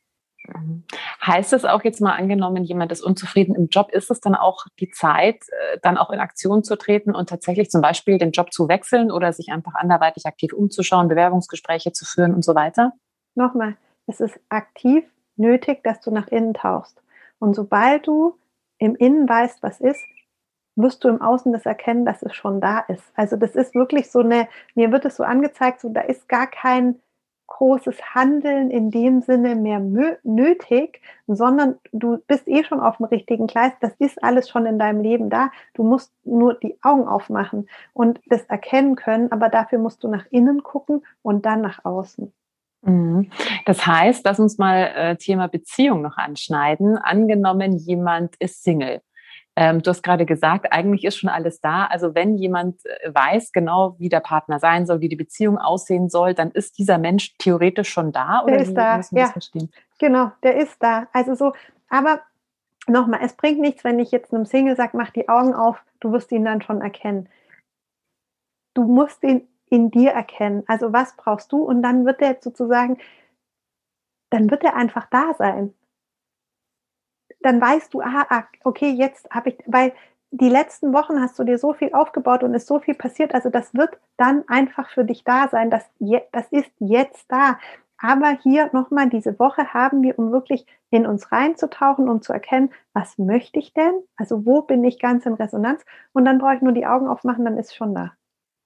Heißt 1.24 1.52
es 1.52 1.64
auch 1.64 1.84
jetzt 1.84 2.00
mal 2.00 2.16
angenommen, 2.16 2.64
jemand 2.64 2.92
ist 2.92 3.02
unzufrieden 3.02 3.54
im 3.54 3.68
Job, 3.68 3.90
ist 3.92 4.10
es 4.10 4.20
dann 4.20 4.34
auch 4.34 4.66
die 4.78 4.90
Zeit, 4.90 5.42
äh, 5.48 5.78
dann 5.82 5.98
auch 5.98 6.10
in 6.10 6.18
Aktion 6.18 6.64
zu 6.64 6.76
treten 6.76 7.14
und 7.14 7.28
tatsächlich 7.28 7.70
zum 7.70 7.82
Beispiel 7.82 8.18
den 8.18 8.32
Job 8.32 8.52
zu 8.52 8.68
wechseln 8.68 9.10
oder 9.10 9.32
sich 9.32 9.52
einfach 9.52 9.74
anderweitig 9.74 10.26
aktiv 10.26 10.52
umzuschauen, 10.52 11.08
Bewerbungsgespräche 11.08 11.92
zu 11.92 12.04
führen 12.04 12.34
und 12.34 12.44
so 12.44 12.54
weiter? 12.54 12.92
Nochmal, 13.34 13.76
es 14.06 14.20
ist 14.20 14.40
aktiv 14.48 15.04
nötig, 15.36 15.82
dass 15.84 16.00
du 16.00 16.10
nach 16.10 16.28
innen 16.28 16.54
tauchst. 16.54 17.00
Und 17.38 17.54
sobald 17.54 18.06
du 18.06 18.38
im 18.78 18.96
Innen 18.96 19.28
weißt, 19.28 19.62
was 19.62 19.80
ist, 19.80 20.02
wirst 20.76 21.04
du 21.04 21.08
im 21.08 21.20
Außen 21.20 21.52
das 21.52 21.66
erkennen, 21.66 22.04
dass 22.04 22.22
es 22.22 22.34
schon 22.34 22.60
da 22.60 22.80
ist. 22.80 23.04
Also 23.14 23.36
das 23.36 23.54
ist 23.54 23.74
wirklich 23.74 24.10
so 24.10 24.20
eine, 24.20 24.48
mir 24.74 24.92
wird 24.92 25.04
es 25.04 25.16
so 25.16 25.24
angezeigt, 25.24 25.80
so 25.80 25.90
da 25.90 26.00
ist 26.00 26.28
gar 26.28 26.46
kein 26.46 27.00
großes 27.60 28.14
Handeln 28.14 28.70
in 28.70 28.90
dem 28.90 29.20
Sinne 29.20 29.54
mehr 29.54 29.80
nötig, 30.22 31.02
sondern 31.26 31.74
du 31.92 32.16
bist 32.26 32.48
eh 32.48 32.64
schon 32.64 32.80
auf 32.80 32.96
dem 32.96 33.04
richtigen 33.04 33.46
Gleis. 33.46 33.72
Das 33.82 33.92
ist 33.98 34.24
alles 34.24 34.48
schon 34.48 34.64
in 34.64 34.78
deinem 34.78 35.02
Leben 35.02 35.28
da. 35.28 35.50
Du 35.74 35.82
musst 35.82 36.10
nur 36.24 36.54
die 36.54 36.78
Augen 36.80 37.06
aufmachen 37.06 37.68
und 37.92 38.18
das 38.28 38.44
erkennen 38.44 38.96
können, 38.96 39.30
aber 39.30 39.50
dafür 39.50 39.78
musst 39.78 40.02
du 40.02 40.08
nach 40.08 40.24
innen 40.30 40.62
gucken 40.62 41.04
und 41.20 41.44
dann 41.44 41.60
nach 41.60 41.84
außen. 41.84 42.32
Mhm. 42.80 43.30
Das 43.66 43.86
heißt, 43.86 44.24
lass 44.24 44.40
uns 44.40 44.56
mal 44.56 44.90
äh, 44.96 45.16
Thema 45.16 45.46
Beziehung 45.46 46.00
noch 46.00 46.16
anschneiden. 46.16 46.96
Angenommen, 46.96 47.76
jemand 47.76 48.36
ist 48.36 48.64
Single 48.64 49.02
ähm, 49.60 49.82
du 49.82 49.90
hast 49.90 50.02
gerade 50.02 50.24
gesagt, 50.24 50.72
eigentlich 50.72 51.04
ist 51.04 51.18
schon 51.18 51.28
alles 51.28 51.60
da. 51.60 51.84
Also 51.84 52.14
wenn 52.14 52.38
jemand 52.38 52.80
äh, 52.86 53.14
weiß 53.14 53.52
genau, 53.52 53.94
wie 53.98 54.08
der 54.08 54.20
Partner 54.20 54.58
sein 54.58 54.86
soll, 54.86 55.00
wie 55.00 55.10
die 55.10 55.16
Beziehung 55.16 55.58
aussehen 55.58 56.08
soll, 56.08 56.32
dann 56.32 56.50
ist 56.50 56.78
dieser 56.78 56.96
Mensch 56.96 57.36
theoretisch 57.36 57.90
schon 57.90 58.10
da. 58.10 58.42
Oder 58.42 58.52
der 58.52 58.62
ist 58.62 58.74
da, 58.74 59.00
ja. 59.10 59.34
Genau, 59.98 60.32
der 60.42 60.56
ist 60.56 60.82
da. 60.82 61.08
Also 61.12 61.34
so, 61.34 61.52
aber 61.90 62.22
nochmal, 62.86 63.20
es 63.22 63.34
bringt 63.34 63.60
nichts, 63.60 63.84
wenn 63.84 63.98
ich 63.98 64.12
jetzt 64.12 64.32
einem 64.32 64.46
Single 64.46 64.76
sage, 64.76 64.96
mach 64.96 65.10
die 65.10 65.28
Augen 65.28 65.52
auf, 65.52 65.84
du 66.00 66.10
wirst 66.10 66.32
ihn 66.32 66.46
dann 66.46 66.62
schon 66.62 66.80
erkennen. 66.80 67.28
Du 68.72 68.84
musst 68.84 69.22
ihn 69.22 69.46
in 69.68 69.90
dir 69.90 70.12
erkennen. 70.12 70.62
Also 70.68 70.94
was 70.94 71.14
brauchst 71.16 71.52
du? 71.52 71.58
Und 71.58 71.82
dann 71.82 72.06
wird 72.06 72.22
er 72.22 72.38
sozusagen, 72.40 72.96
dann 74.30 74.50
wird 74.50 74.64
er 74.64 74.74
einfach 74.74 75.04
da 75.10 75.34
sein 75.36 75.74
dann 77.40 77.60
weißt 77.60 77.92
du, 77.94 78.00
ah, 78.02 78.44
okay, 78.64 78.90
jetzt 78.90 79.28
habe 79.30 79.50
ich, 79.50 79.58
weil 79.66 79.92
die 80.30 80.48
letzten 80.48 80.92
Wochen 80.92 81.20
hast 81.20 81.38
du 81.38 81.44
dir 81.44 81.58
so 81.58 81.72
viel 81.72 81.92
aufgebaut 81.92 82.42
und 82.42 82.54
ist 82.54 82.66
so 82.66 82.78
viel 82.78 82.94
passiert. 82.94 83.34
Also 83.34 83.50
das 83.50 83.74
wird 83.74 83.98
dann 84.16 84.44
einfach 84.48 84.90
für 84.90 85.04
dich 85.04 85.24
da 85.24 85.48
sein. 85.48 85.70
Das, 85.70 85.84
das 86.32 86.46
ist 86.50 86.70
jetzt 86.78 87.24
da. 87.28 87.58
Aber 87.98 88.38
hier 88.42 88.70
nochmal, 88.72 89.10
diese 89.10 89.38
Woche 89.38 89.74
haben 89.74 90.02
wir, 90.02 90.18
um 90.18 90.32
wirklich 90.32 90.66
in 90.90 91.06
uns 91.06 91.32
reinzutauchen, 91.32 92.08
um 92.08 92.22
zu 92.22 92.32
erkennen, 92.32 92.70
was 92.94 93.18
möchte 93.18 93.58
ich 93.58 93.74
denn? 93.74 93.92
Also 94.16 94.46
wo 94.46 94.62
bin 94.62 94.82
ich 94.84 94.98
ganz 94.98 95.26
in 95.26 95.34
Resonanz? 95.34 95.84
Und 96.12 96.24
dann 96.24 96.38
brauche 96.38 96.54
ich 96.54 96.62
nur 96.62 96.72
die 96.72 96.86
Augen 96.86 97.08
aufmachen, 97.08 97.44
dann 97.44 97.58
ist 97.58 97.74
schon 97.74 97.94
da. 97.94 98.12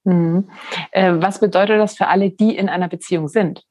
Mhm. 0.05 0.47
Äh, 0.91 1.15
was 1.17 1.39
bedeutet 1.39 1.79
das 1.79 1.97
für 1.97 2.07
alle, 2.07 2.29
die 2.29 2.55
in 2.55 2.69
einer 2.69 2.87
Beziehung 2.87 3.27
sind? 3.27 3.65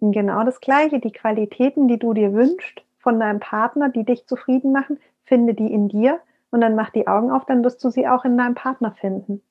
Genau 0.00 0.44
das 0.44 0.60
Gleiche. 0.60 0.98
Die 0.98 1.12
Qualitäten, 1.12 1.88
die 1.88 1.98
du 1.98 2.12
dir 2.12 2.32
wünschst, 2.32 2.82
von 3.04 3.20
deinem 3.20 3.38
Partner, 3.38 3.88
die 3.90 4.04
dich 4.04 4.26
zufrieden 4.26 4.72
machen, 4.72 4.98
finde 5.22 5.54
die 5.54 5.72
in 5.72 5.88
dir 5.88 6.18
und 6.50 6.60
dann 6.60 6.74
mach 6.74 6.90
die 6.90 7.06
Augen 7.06 7.30
auf, 7.30 7.46
dann 7.46 7.62
wirst 7.62 7.84
du 7.84 7.90
sie 7.90 8.08
auch 8.08 8.24
in 8.24 8.36
deinem 8.36 8.56
Partner 8.56 8.92
finden. 9.00 9.42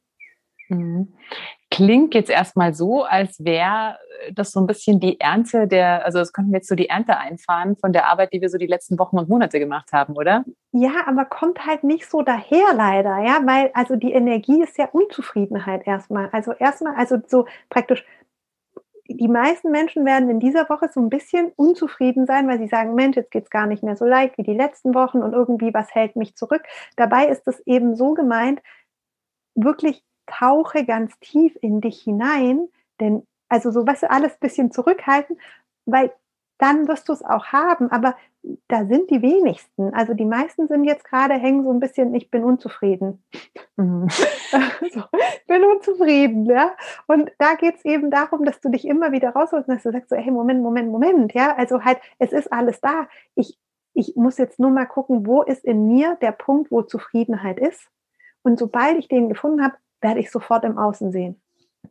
Mhm. 0.70 1.14
klingt 1.70 2.14
jetzt 2.14 2.30
erstmal 2.30 2.74
so, 2.74 3.04
als 3.04 3.44
wäre 3.44 3.98
das 4.32 4.52
so 4.52 4.60
ein 4.60 4.68
bisschen 4.68 5.00
die 5.00 5.20
Ernte 5.20 5.68
der, 5.68 6.06
also 6.06 6.20
das 6.20 6.32
könnten 6.32 6.52
wir 6.52 6.58
jetzt 6.58 6.70
so 6.70 6.76
die 6.76 6.88
Ernte 6.88 7.18
einfahren 7.18 7.76
von 7.76 7.92
der 7.92 8.08
Arbeit, 8.08 8.32
die 8.32 8.42
wir 8.42 8.50
so 8.50 8.58
die 8.58 8.68
letzten 8.68 8.98
Wochen 9.00 9.18
und 9.18 9.28
Monate 9.28 9.60
gemacht 9.60 9.92
haben, 9.92 10.16
oder? 10.16 10.46
Ja, 10.72 10.92
aber 11.06 11.26
kommt 11.26 11.66
halt 11.66 11.84
nicht 11.84 12.10
so 12.10 12.22
daher 12.22 12.74
leider, 12.76 13.20
ja, 13.24 13.40
weil 13.44 13.72
also 13.74 13.96
die 13.96 14.14
Energie 14.14 14.62
ist 14.64 14.78
ja 14.78 14.88
Unzufriedenheit 14.92 15.86
erstmal. 15.86 16.30
Also 16.32 16.54
erstmal, 16.54 16.96
also 16.96 17.18
so 17.28 17.46
praktisch 17.70 18.06
die 19.08 19.28
meisten 19.28 19.72
Menschen 19.72 20.06
werden 20.06 20.30
in 20.30 20.40
dieser 20.40 20.70
Woche 20.70 20.90
so 20.92 21.02
ein 21.02 21.10
bisschen 21.10 21.52
unzufrieden 21.56 22.26
sein, 22.26 22.48
weil 22.48 22.58
sie 22.58 22.68
sagen, 22.68 22.96
Mensch, 22.96 23.18
jetzt 23.18 23.32
geht 23.32 23.44
es 23.46 23.50
gar 23.50 23.68
nicht 23.68 23.84
mehr 23.84 23.98
so 23.98 24.06
leicht 24.06 24.38
wie 24.38 24.44
die 24.44 24.54
letzten 24.54 24.94
Wochen 24.94 25.22
und 25.22 25.34
irgendwie 25.34 25.74
was 25.74 25.94
hält 25.94 26.16
mich 26.16 26.36
zurück. 26.36 26.64
Dabei 26.96 27.28
ist 27.28 27.48
es 27.48 27.60
eben 27.66 27.96
so 27.96 28.14
gemeint, 28.14 28.62
wirklich 29.56 30.04
tauche 30.26 30.86
ganz 30.86 31.18
tief 31.20 31.58
in 31.62 31.82
dich 31.82 32.02
hinein, 32.02 32.68
denn 33.00 33.28
also 33.50 33.72
so 33.72 33.86
was 33.86 34.04
alles 34.04 34.38
bisschen 34.38 34.72
zurückhalten, 34.72 35.38
weil 35.86 36.14
dann 36.64 36.88
wirst 36.88 37.10
du 37.10 37.14
es 37.14 37.22
auch 37.22 37.48
haben, 37.48 37.92
aber 37.92 38.16
da 38.70 38.86
sind 38.86 39.12
die 39.12 39.22
wenigsten. 39.22 39.94
Also 39.94 40.14
die 40.14 40.24
meisten 40.24 40.70
sind 40.70 40.86
jetzt 40.86 41.04
gerade 41.04 41.34
hängen 41.34 41.66
so 41.66 41.72
ein 41.72 41.82
bisschen, 41.82 42.16
ich 42.16 42.32
bin 42.32 42.46
unzufrieden. 42.46 43.22
Mhm. 43.76 44.08
so, 44.94 45.04
ich 45.12 45.46
bin 45.46 45.62
unzufrieden, 45.66 46.46
ja. 46.46 46.72
Und 47.06 47.34
da 47.38 47.56
geht 47.56 47.76
es 47.76 47.84
eben 47.84 48.10
darum, 48.10 48.46
dass 48.46 48.62
du 48.62 48.70
dich 48.70 48.88
immer 48.88 49.12
wieder 49.12 49.32
rausholst 49.32 49.68
und 49.68 49.76
dass 49.76 49.84
du 49.84 49.92
sagst 49.92 50.10
so, 50.10 50.16
hey, 50.16 50.32
Moment, 50.32 50.62
Moment, 50.62 50.90
Moment, 50.90 51.34
ja. 51.34 51.54
Also 51.58 51.84
halt, 51.84 52.00
es 52.18 52.32
ist 52.32 52.52
alles 52.54 52.80
da. 52.80 53.10
Ich, 53.36 53.60
ich 53.94 54.16
muss 54.16 54.38
jetzt 54.38 54.58
nur 54.58 54.72
mal 54.72 54.86
gucken, 54.86 55.28
wo 55.28 55.42
ist 55.42 55.66
in 55.66 55.90
mir 55.90 56.18
der 56.22 56.32
Punkt, 56.32 56.72
wo 56.72 56.82
Zufriedenheit 56.82 57.60
ist. 57.60 57.90
Und 58.42 58.58
sobald 58.58 58.98
ich 58.98 59.10
den 59.10 59.28
gefunden 59.28 59.62
habe, 59.62 59.76
werde 60.00 60.22
ich 60.22 60.32
sofort 60.32 60.64
im 60.64 60.78
Außen 60.78 61.12
sehen. 61.12 61.42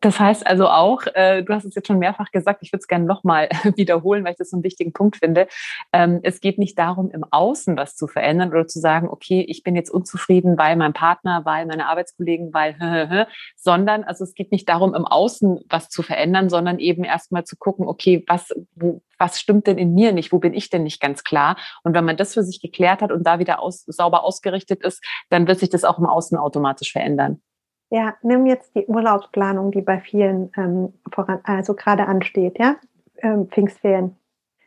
Das 0.01 0.19
heißt 0.19 0.47
also 0.47 0.69
auch, 0.69 1.03
äh, 1.15 1.43
du 1.43 1.53
hast 1.53 1.65
es 1.65 1.75
jetzt 1.75 1.87
schon 1.87 1.99
mehrfach 1.99 2.31
gesagt, 2.33 2.63
ich 2.63 2.73
würde 2.73 2.81
es 2.81 2.89
gerne 2.89 3.05
nochmal 3.05 3.49
wiederholen, 3.77 4.25
weil 4.25 4.33
ich 4.33 4.39
das 4.39 4.51
so 4.51 4.57
einen 4.57 4.65
wichtigen 4.65 4.93
Punkt 4.93 5.17
finde. 5.17 5.47
Ähm, 5.93 6.21
es 6.23 6.41
geht 6.41 6.59
nicht 6.59 6.79
darum, 6.79 7.11
im 7.11 7.25
Außen 7.31 7.77
was 7.77 7.95
zu 7.95 8.07
verändern 8.07 8.51
oder 8.51 8.67
zu 8.67 8.81
sagen, 8.81 9.09
okay, 9.09 9.45
ich 9.47 9.63
bin 9.63 9.77
jetzt 9.77 9.91
unzufrieden, 9.91 10.57
weil 10.57 10.77
mein 10.77 10.93
Partner, 10.93 11.43
weil 11.45 11.67
meine 11.67 11.87
Arbeitskollegen, 11.87 12.53
weil, 12.53 13.27
sondern 13.57 14.05
also 14.05 14.25
es 14.25 14.35
geht 14.35 14.51
nicht 14.51 14.69
darum, 14.69 14.95
im 14.95 15.05
Außen 15.05 15.61
was 15.69 15.89
zu 15.89 16.03
verändern, 16.03 16.49
sondern 16.49 16.79
eben 16.79 17.05
erstmal 17.05 17.45
zu 17.45 17.57
gucken, 17.57 17.87
okay, 17.87 18.25
was, 18.27 18.49
wo, 18.75 19.03
was 19.19 19.41
stimmt 19.41 19.67
denn 19.67 19.79
in 19.79 19.95
mir 19.95 20.13
nicht? 20.13 20.33
Wo 20.33 20.39
bin 20.39 20.55
ich 20.55 20.71
denn 20.71 20.83
nicht 20.83 21.01
ganz 21.01 21.23
klar? 21.23 21.57
Und 21.85 21.95
wenn 21.95 22.05
man 22.05 22.17
das 22.17 22.35
für 22.35 22.43
sich 22.43 22.61
geklärt 22.61 23.03
hat 23.03 23.13
und 23.13 23.25
da 23.25 23.39
wieder 23.39 23.61
aus, 23.61 23.85
sauber 23.87 24.25
ausgerichtet 24.25 24.83
ist, 24.83 25.05
dann 25.29 25.47
wird 25.47 25.61
sich 25.61 25.71
das 25.71 25.85
auch 25.85 25.99
im 25.99 26.07
Außen 26.07 26.37
automatisch 26.39 26.93
verändern. 26.93 27.41
Ja, 27.93 28.17
nimm 28.23 28.47
jetzt 28.47 28.75
die 28.75 28.87
Urlaubsplanung, 28.87 29.71
die 29.71 29.83
bei 29.83 30.01
vielen 30.01 30.51
ähm, 30.57 30.95
voran, 31.13 31.41
also 31.45 31.75
gerade 31.75 32.07
ansteht, 32.07 32.59
ja, 32.59 32.77
ähm, 33.19 33.49
Pfingstferien. 33.51 34.17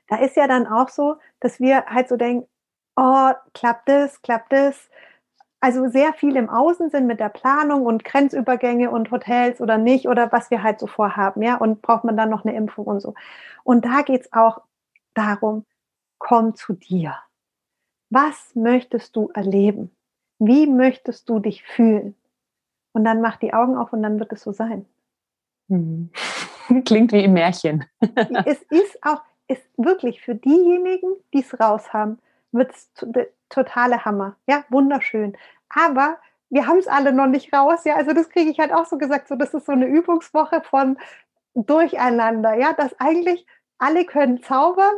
Da 0.07 0.17
ist 0.17 0.35
ja 0.35 0.47
dann 0.47 0.67
auch 0.67 0.89
so, 0.89 1.15
dass 1.39 1.59
wir 1.59 1.87
halt 1.87 2.07
so 2.07 2.17
denken, 2.17 2.47
oh, 2.95 3.31
klappt 3.55 3.89
es, 3.89 4.21
klappt 4.21 4.53
es. 4.53 4.91
Also 5.59 5.87
sehr 5.87 6.13
viel 6.13 6.35
im 6.35 6.51
Außen 6.51 6.91
sind 6.91 7.07
mit 7.07 7.19
der 7.19 7.29
Planung 7.29 7.87
und 7.87 8.03
Grenzübergänge 8.03 8.91
und 8.91 9.09
Hotels 9.09 9.59
oder 9.59 9.79
nicht 9.79 10.07
oder 10.07 10.31
was 10.31 10.51
wir 10.51 10.61
halt 10.61 10.79
so 10.79 10.85
vorhaben, 10.85 11.41
ja, 11.41 11.55
und 11.55 11.81
braucht 11.81 12.03
man 12.03 12.15
dann 12.15 12.29
noch 12.29 12.45
eine 12.45 12.55
Impfung 12.55 12.85
und 12.85 12.99
so. 12.99 13.15
Und 13.63 13.85
da 13.85 14.03
geht's 14.03 14.31
auch 14.33 14.61
darum, 15.15 15.65
komm 16.19 16.53
zu 16.53 16.73
dir. 16.73 17.15
Was 18.11 18.53
möchtest 18.53 19.15
du 19.15 19.31
erleben? 19.33 19.89
Wie 20.37 20.67
möchtest 20.67 21.27
du 21.27 21.39
dich 21.39 21.63
fühlen? 21.63 22.15
Und 22.95 23.03
dann 23.03 23.19
mach 23.19 23.35
die 23.35 23.53
Augen 23.53 23.75
auf 23.75 23.91
und 23.91 24.01
dann 24.03 24.21
wird 24.21 24.31
es 24.31 24.41
so 24.41 24.53
sein. 24.53 24.85
Hm. 25.67 26.09
Klingt 26.85 27.11
wie 27.11 27.25
im 27.25 27.33
Märchen. 27.33 27.83
es 28.45 28.61
ist 28.69 29.03
auch, 29.03 29.21
ist 29.49 29.67
wirklich 29.75 30.21
für 30.21 30.33
diejenigen, 30.33 31.09
die 31.33 31.41
es 31.41 31.59
raus 31.59 31.91
haben, 31.91 32.19
wird 32.53 32.71
es 32.71 32.89
totale 33.49 34.05
Hammer. 34.05 34.37
Ja, 34.47 34.63
wunderschön. 34.69 35.35
Aber 35.67 36.19
wir 36.49 36.67
haben 36.67 36.77
es 36.77 36.87
alle 36.87 37.11
noch 37.11 37.27
nicht 37.27 37.53
raus. 37.53 37.83
Ja, 37.83 37.97
also 37.97 38.13
das 38.13 38.29
kriege 38.29 38.49
ich 38.49 38.59
halt 38.59 38.71
auch 38.71 38.85
so 38.85 38.97
gesagt. 38.97 39.27
So, 39.27 39.35
das 39.35 39.53
ist 39.53 39.65
so 39.65 39.73
eine 39.73 39.87
Übungswoche 39.87 40.61
von 40.61 40.97
Durcheinander. 41.53 42.55
Ja, 42.55 42.71
dass 42.71 42.97
eigentlich 42.97 43.45
alle 43.77 44.05
können 44.05 44.41
zaubern, 44.41 44.95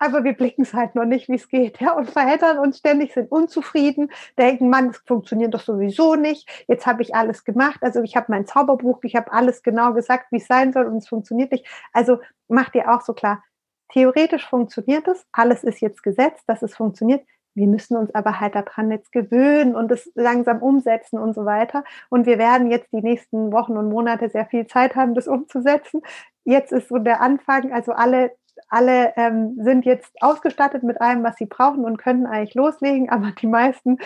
aber 0.00 0.24
wir 0.24 0.32
blicken 0.32 0.62
es 0.62 0.74
halt 0.74 0.94
noch 0.94 1.04
nicht, 1.04 1.28
wie 1.28 1.36
es 1.36 1.48
geht, 1.48 1.78
ja, 1.80 1.92
und 1.92 2.10
verheddern 2.10 2.58
uns 2.58 2.78
ständig, 2.78 3.12
sind 3.12 3.30
unzufrieden, 3.30 4.10
denken, 4.38 4.70
Mann, 4.70 4.88
es 4.88 4.98
funktioniert 5.06 5.54
doch 5.54 5.60
sowieso 5.60 6.16
nicht, 6.16 6.48
jetzt 6.66 6.86
habe 6.86 7.02
ich 7.02 7.14
alles 7.14 7.44
gemacht, 7.44 7.78
also 7.82 8.02
ich 8.02 8.16
habe 8.16 8.26
mein 8.28 8.46
Zauberbuch, 8.46 8.98
ich 9.04 9.14
habe 9.14 9.30
alles 9.30 9.62
genau 9.62 9.92
gesagt, 9.92 10.32
wie 10.32 10.38
es 10.38 10.46
sein 10.46 10.72
soll 10.72 10.86
und 10.86 10.96
es 10.96 11.08
funktioniert 11.08 11.52
nicht. 11.52 11.66
Also 11.92 12.18
macht 12.48 12.74
ihr 12.74 12.90
auch 12.90 13.02
so 13.02 13.12
klar, 13.12 13.44
theoretisch 13.92 14.48
funktioniert 14.48 15.06
es, 15.06 15.24
alles 15.32 15.62
ist 15.62 15.80
jetzt 15.80 16.02
gesetzt, 16.02 16.44
dass 16.46 16.62
es 16.62 16.74
funktioniert, 16.74 17.22
wir 17.54 17.66
müssen 17.66 17.96
uns 17.96 18.14
aber 18.14 18.40
halt 18.40 18.54
daran 18.54 18.90
jetzt 18.90 19.12
gewöhnen 19.12 19.74
und 19.74 19.90
es 19.90 20.10
langsam 20.14 20.62
umsetzen 20.62 21.18
und 21.18 21.34
so 21.34 21.44
weiter. 21.44 21.82
Und 22.08 22.24
wir 22.24 22.38
werden 22.38 22.70
jetzt 22.70 22.92
die 22.92 23.02
nächsten 23.02 23.52
Wochen 23.52 23.76
und 23.76 23.88
Monate 23.88 24.28
sehr 24.30 24.46
viel 24.46 24.68
Zeit 24.68 24.94
haben, 24.94 25.14
das 25.14 25.26
umzusetzen. 25.26 26.00
Jetzt 26.44 26.72
ist 26.72 26.88
so 26.88 26.98
der 26.98 27.20
Anfang, 27.20 27.72
also 27.72 27.92
alle 27.92 28.30
alle 28.70 29.12
ähm, 29.16 29.56
sind 29.60 29.84
jetzt 29.84 30.12
ausgestattet 30.22 30.82
mit 30.82 31.00
allem, 31.00 31.22
was 31.22 31.36
sie 31.36 31.46
brauchen 31.46 31.84
und 31.84 31.98
können 31.98 32.26
eigentlich 32.26 32.54
loslegen, 32.54 33.10
aber 33.10 33.32
die 33.32 33.46
meisten, 33.46 33.98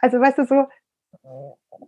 also 0.00 0.20
weißt 0.20 0.38
du 0.38 0.46
so, 0.46 0.66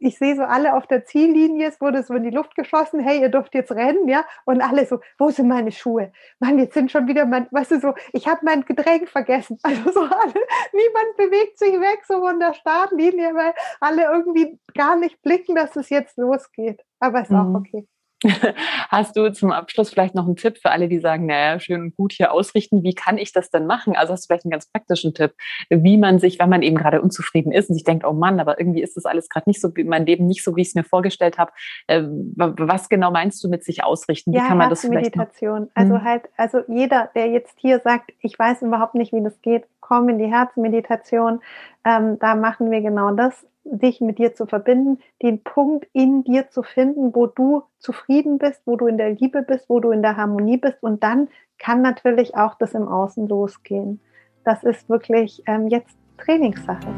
ich 0.00 0.18
sehe 0.18 0.37
so 0.37 0.42
alle 0.42 0.75
auf 0.75 0.87
der 0.87 1.04
Ziellinie, 1.04 1.68
es 1.68 1.80
wurde 1.80 2.02
so 2.02 2.14
in 2.14 2.25
die 2.25 2.30
Luft 2.30 2.54
geschossen, 2.54 3.00
hey, 3.00 3.21
ihr 3.21 3.28
dürft 3.28 3.54
jetzt 3.54 3.73
rennen, 3.73 4.09
ja, 4.09 4.25
und 4.45 4.61
alle 4.61 4.87
so, 4.87 5.00
wo 5.18 5.30
sind 5.30 5.49
meine 5.49 5.73
Schuhe? 5.73 6.12
Mann, 6.38 6.59
jetzt 6.59 6.75
sind 6.75 6.90
schon 6.90 7.06
wieder 7.06 7.26
mein, 7.26 7.47
weißt 7.50 7.73
du 7.73 7.80
so, 7.80 7.95
ich 8.12 8.26
habe 8.26 8.40
mein 8.42 8.64
Getränk 8.64 9.09
vergessen. 9.09 9.59
Also 9.66 9.90
so 9.90 10.00
alle, 10.00 10.35
niemand 10.73 11.16
bewegt 11.16 11.59
sich 11.59 11.73
weg 11.73 12.02
so 12.06 12.21
von 12.21 12.38
der 12.38 12.54
Startlinie, 12.54 13.35
weil 13.35 13.52
alle 13.80 14.04
irgendwie 14.04 14.59
gar 14.75 14.97
nicht 14.97 15.21
blicken, 15.23 15.54
dass 15.54 15.76
es 15.76 15.90
jetzt 15.90 16.16
losgeht. 16.16 16.83
Aber 17.00 17.23
ist 17.23 17.30
mhm. 17.30 17.37
auch 17.37 17.61
okay. 17.61 17.87
Hast 18.88 19.16
du 19.16 19.30
zum 19.32 19.52
Abschluss 19.52 19.90
vielleicht 19.90 20.14
noch 20.14 20.26
einen 20.26 20.37
Tipp 20.37 20.58
für 20.58 20.70
alle, 20.70 20.88
die 20.88 21.00
sagen, 21.00 21.26
naja, 21.26 21.61
schön 21.61 21.82
und 21.82 21.96
gut 21.96 22.12
hier 22.12 22.32
ausrichten, 22.32 22.82
wie 22.82 22.94
kann 22.94 23.18
ich 23.18 23.32
das 23.32 23.50
denn 23.50 23.66
machen? 23.66 23.94
Also 23.94 24.12
hast 24.12 24.25
du 24.25 24.26
vielleicht 24.28 24.46
einen 24.46 24.52
ganz 24.52 24.70
praktischen 24.70 25.12
Tipp, 25.12 25.35
wie 25.68 25.99
man 25.99 26.18
sich, 26.18 26.38
wenn 26.38 26.49
man 26.49 26.62
eben 26.62 26.76
gerade 26.76 27.02
unzufrieden 27.02 27.52
ist 27.52 27.68
und 27.68 27.75
sich 27.75 27.85
denkt, 27.85 28.06
oh 28.06 28.12
Mann, 28.12 28.40
aber 28.40 28.58
irgendwie 28.58 28.82
ist 28.82 28.96
das 28.96 29.04
alles 29.04 29.28
gerade 29.28 29.49
nicht 29.49 29.61
so, 29.61 29.70
mein 29.85 30.06
Leben 30.06 30.26
nicht 30.26 30.42
so, 30.42 30.56
wie 30.56 30.62
ich 30.62 30.68
es 30.68 30.75
mir 30.75 30.85
vorgestellt 30.85 31.37
habe. 31.37 31.52
Äh, 31.88 32.04
was 32.06 32.88
genau 32.88 33.11
meinst 33.11 33.44
du 33.44 33.49
mit 33.49 33.64
sich 33.64 33.85
ausrichten? 33.85 34.32
Wie 34.32 34.37
ja, 34.37 34.46
kann 34.46 34.58
man 34.58 34.70
das 34.70 34.80
vielleicht 34.80 35.14
Meditation. 35.14 35.68
Also 35.75 35.96
hm. 35.96 36.04
halt, 36.04 36.23
also 36.37 36.61
jeder, 36.68 37.11
der 37.14 37.28
jetzt 37.28 37.58
hier 37.58 37.80
sagt, 37.80 38.12
ich 38.20 38.38
weiß 38.38 38.62
überhaupt 38.62 38.94
nicht, 38.94 39.12
wie 39.12 39.23
das 39.23 39.40
geht, 39.42 39.64
komm 39.80 40.08
in 40.08 40.18
die 40.18 40.26
Herzmeditation. 40.26 41.40
Ähm, 41.85 42.18
da 42.18 42.35
machen 42.35 42.70
wir 42.70 42.80
genau 42.80 43.12
das 43.12 43.46
dich 43.70 44.00
mit 44.00 44.18
dir 44.18 44.35
zu 44.35 44.46
verbinden, 44.46 44.99
den 45.23 45.42
Punkt 45.42 45.87
in 45.92 46.25
dir 46.25 46.50
zu 46.50 46.62
finden, 46.62 47.14
wo 47.14 47.26
du 47.26 47.62
zufrieden 47.78 48.38
bist, 48.38 48.62
wo 48.64 48.76
du 48.76 48.87
in 48.87 48.99
der 48.99 49.11
Liebe 49.11 49.42
bist, 49.42 49.68
wo 49.68 49.80
du 49.80 49.90
in 49.90 50.02
der 50.02 50.16
Harmonie 50.16 50.56
bist. 50.56 50.82
Und 50.82 51.02
dann 51.02 51.28
kann 51.58 51.82
natürlich 51.82 52.37
auch 52.37 52.54
das 52.54 52.75
im 52.75 52.88
Außen 52.88 53.28
losgehen. 53.28 54.00
Das 54.44 54.62
ist 54.62 54.88
wirklich 54.88 55.42
ähm, 55.46 55.68
jetzt 55.68 55.96
Trainingssache. 56.18 56.88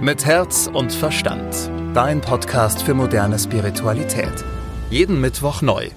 Mit 0.00 0.26
Herz 0.26 0.70
und 0.72 0.92
Verstand. 0.92 1.70
Dein 1.94 2.20
Podcast 2.20 2.82
für 2.82 2.94
moderne 2.94 3.38
Spiritualität. 3.38 4.44
Jeden 4.90 5.20
Mittwoch 5.20 5.62
neu. 5.62 5.88